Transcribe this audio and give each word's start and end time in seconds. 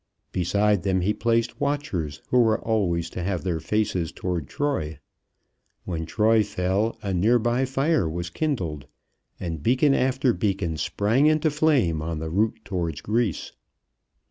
Beside 0.31 0.81
them 0.81 1.01
he 1.01 1.13
placed 1.13 1.59
watchers 1.61 2.23
who 2.29 2.39
were 2.41 2.59
always 2.59 3.07
to 3.11 3.21
have 3.21 3.43
their 3.43 3.59
faces 3.59 4.11
toward 4.11 4.47
Troy. 4.47 4.97
When 5.85 6.07
Troy 6.07 6.41
fell 6.43 6.97
a 7.03 7.13
near 7.13 7.37
by 7.37 7.65
fire 7.65 8.09
was 8.09 8.31
kindled, 8.31 8.87
and 9.39 9.61
beacon 9.61 9.93
after 9.93 10.33
beacon 10.33 10.77
sprang 10.77 11.27
into 11.27 11.51
flame 11.51 12.01
on 12.01 12.17
the 12.17 12.31
route 12.31 12.61
toward 12.65 13.03
Greece. 13.03 13.51